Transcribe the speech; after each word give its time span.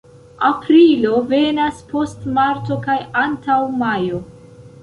Aprilo 0.45 1.19
venas 1.33 1.83
post 1.93 2.25
marto 2.39 2.81
kaj 2.89 2.99
antaŭ 3.27 3.63
majo. 3.83 4.27